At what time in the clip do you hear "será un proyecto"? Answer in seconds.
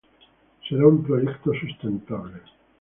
0.67-1.51